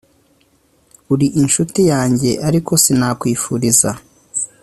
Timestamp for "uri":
1.13-1.27